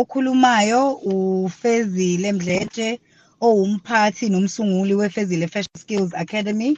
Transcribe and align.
okhulumayo 0.00 0.82
ufezile 1.14 2.28
mdletshe 2.36 2.88
owumphathi 3.46 4.24
nomsunguli 4.28 4.94
wefezile 5.00 5.46
Fashion 5.52 5.78
Skills 5.82 6.12
Academy. 6.24 6.70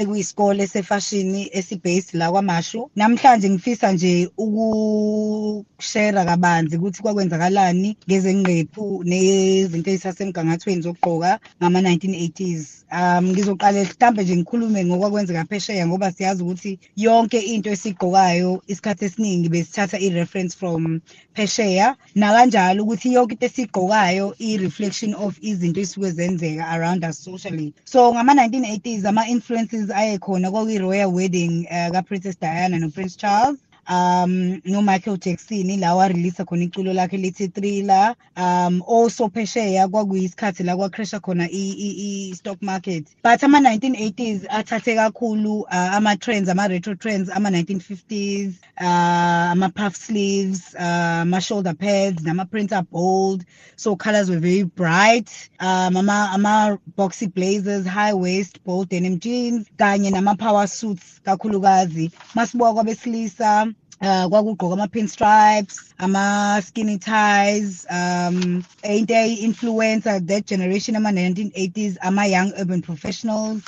Ekuyisikole 0.00 0.66
sefashini 0.66 1.50
esibased 1.52 2.14
la 2.14 2.30
kwamashu. 2.30 2.90
Namhlanje 2.96 3.50
ngifisa 3.50 3.92
nje 3.92 4.30
ukushera 4.36 6.24
kabanzi 6.24 6.76
ukuthi 6.76 7.02
kwakwenzakalani 7.02 7.96
ngezengqephu 8.06 9.04
nezinto 9.04 9.90
ezisasemgangathweni 9.90 10.82
zokugqoka 10.82 11.40
ngama-1980s 11.60 12.80
um 12.92 13.24
ngizoqale 13.30 13.82
mhlambe 13.84 14.22
nje 14.22 14.36
ngikhulume 14.36 14.84
ngokwakwenzeka 14.84 15.44
phesheya 15.44 15.86
ngoba 15.86 16.12
siyazi 16.12 16.42
ukuthi 16.42 16.78
yonke 16.96 17.38
into 17.38 17.70
esiyigqokayo 17.70 18.62
isikhathi 18.66 19.04
esiningi 19.04 19.48
besithatha 19.48 19.98
i-reference 19.98 20.56
from 20.56 21.00
phesheya. 21.34 21.96
Nakanjalo 22.14 22.82
ukuthi 22.82 23.12
yonke 23.12 23.34
into 23.34 23.46
esiyigqokayo 23.46 24.34
i-reflection 24.38 25.14
of 25.14 25.38
izinto 25.40 25.80
ezisuke 25.80 26.10
zenzeka 26.10 26.64
around 26.74 27.04
us 27.04 27.18
socially. 27.24 27.74
So 27.84 28.12
ngama-1980s 28.14 29.04
ama-influences 29.04 29.89
ayekhona 29.90 30.50
kwakuyi-royal 30.50 31.12
wedding 31.12 31.66
uh, 31.70 31.90
ka-princess 31.92 32.36
diana 32.38 32.78
no-prince 32.78 33.16
charles. 33.16 33.58
Um 33.88 34.60
no-michael 34.64 35.16
jackson 35.16 35.80
la 35.80 35.94
wareleasa 35.94 36.44
khona 36.44 36.64
iculo 36.64 36.92
lakhe 36.92 37.16
lithi 37.16 37.48
thriller. 37.54 38.14
Um 38.36 38.82
also 38.86 39.28
phesheya 39.28 39.88
kwakuyisikhathi 39.88 40.64
la 40.64 40.76
kwacrasha 40.76 41.20
khona 41.20 41.48
i-stock 41.50 42.62
market. 42.62 43.04
But 43.22 43.42
ama-1980s 43.42 44.46
athathe 44.48 44.94
kakhulu 44.94 45.60
uh, 45.60 45.96
ama-trends 45.96 46.48
ama-retro 46.48 46.94
trends 46.94 47.30
ama-1950s 47.30 48.52
uh, 48.80 49.52
ama-puff 49.52 49.96
sleeves 49.96 50.74
uh, 50.74 51.20
ama-shoulder 51.22 51.74
pads 51.74 52.22
nama-printer 52.22 52.82
bold. 52.90 53.44
So 53.76 53.96
colors 53.96 54.30
were 54.30 54.38
very 54.40 54.62
bright. 54.64 55.50
Um 55.60 55.96
ama-boxy 55.96 57.24
ama 57.26 57.32
blazers 57.34 57.86
high 57.86 58.14
waist 58.14 58.62
bold 58.64 58.88
denim 58.88 59.18
jeans 59.18 59.66
kanye 59.78 60.10
nama-power 60.10 60.66
suits 60.66 61.20
kakhulukazi. 61.24 62.10
Masibuka 62.34 62.72
kwabesilisa 62.72 63.66
uh 64.02 64.24
kwakugqoka 64.30 64.74
ama-pinstripes 64.74 65.92
ama-skinny 65.98 66.98
ties 66.98 67.86
um 67.90 68.64
into 68.84 69.14
eyi-influencer 69.14 70.26
that 70.26 70.46
generation 70.46 70.96
ama-1980s 70.96 71.96
ama-young 72.02 72.52
urban 72.58 72.82
professionals. 72.82 73.62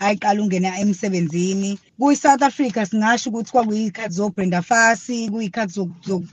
Ayiqala 0.00 0.40
ungena 0.42 0.78
emsebenzini. 0.78 1.78
Kuyi-south 1.98 2.42
africa 2.42 2.86
singasho 2.86 3.30
ukuthi 3.30 3.50
kwakuyiy'khathi 3.52 4.14
zobrenda 4.14 4.62
fasi 4.62 5.28
kuyiy'khathi 5.30 5.72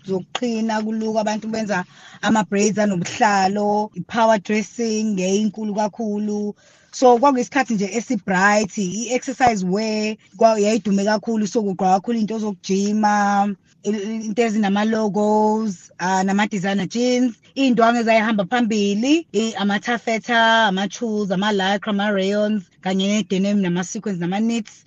zokuqhina 0.07 0.81
kuluka 0.83 1.19
abantu 1.21 1.47
benza 1.47 1.85
ama-braids 2.21 2.77
anobuhlalo 2.77 3.89
i-power 3.95 4.39
dressing 4.39 5.17
yayinkulu 5.19 5.75
kakhulu. 5.75 6.55
So 6.91 7.17
kwakuyisikhathi 7.19 7.73
nje 7.73 7.89
esi-bright 7.97 8.77
i-exercise 8.77 9.65
wear 9.65 10.15
yayidume 10.39 11.03
kakhulu 11.03 11.47
so 11.47 11.61
kugqoka 11.63 11.93
kakhulu 11.99 12.19
into 12.19 12.39
zokujima 12.39 13.55
into 13.83 14.41
ezinama-logos 14.41 15.91
uh, 15.99 16.21
nama-designer 16.23 16.87
jeans. 16.87 17.35
Iy'ndwangu 17.55 17.99
ezayihamba 17.99 18.45
phambili 18.45 19.27
ama-taffeta 19.57 20.65
ama-tools 20.67 21.31
ama-lycra 21.31 21.89
ama-rayons 21.89 22.63
kanye 22.81 23.07
ne-denim 23.07 23.61
nama-sequence 23.61 24.19
nama-knits. 24.19 24.85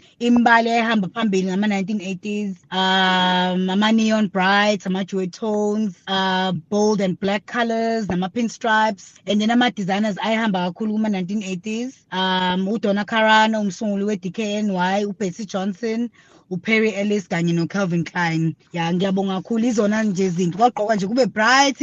Imbali 0.68 0.76
eyayihamba 0.76 1.08
phambili 1.14 1.48
ngama-1980s 1.48 2.54
um 2.72 3.70
ama-neon 3.70 4.28
bright 4.28 4.86
ama-jewel 4.86 5.30
tones 5.30 5.94
uh, 6.08 6.52
bold 6.70 7.00
and 7.00 7.18
black 7.20 7.46
colors 7.46 8.08
nama-pinstripes 8.08 9.14
and 9.26 9.40
then 9.40 9.50
ama-designers 9.50 10.16
ayehamba 10.18 10.58
kakhulu 10.70 10.92
kuma-1980s 10.92 11.92
um 12.12 12.68
udonna 12.68 13.04
carano 13.04 13.60
umsunguli 13.60 14.04
we-dkny 14.04 14.70
ubetsy 15.06 15.44
johnson 15.46 16.10
uperry 16.50 16.90
ellis 16.94 17.28
kanye 17.28 17.52
no-calvin 17.54 18.04
klein. 18.04 18.54
Ya 18.72 18.92
ngiyabonga 18.92 19.34
kakhulu. 19.42 19.64
Izona 19.66 20.02
nje 20.02 20.28
zinto. 20.30 20.58
Kwagqokwa 20.58 20.96
nje 20.96 21.06
kube 21.06 21.26
bright. 21.26 21.80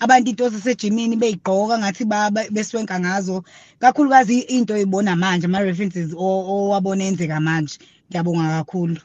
Abantu 0.00 0.30
into 0.30 0.48
zasejimini 0.48 1.16
beyigqoka 1.16 1.78
ngathi 1.78 2.04
beswenka 2.50 3.00
ngazo. 3.00 3.44
Kakhulukazi 3.80 4.38
into 4.48 4.74
oyibona 4.74 5.16
manje 5.16 5.46
ama-references 5.46 6.14
owabona 6.16 7.04
enzeka 7.04 7.40
manje. 7.40 7.78
Ngiyabonga 8.10 8.48
kakhulu. 8.48 9.00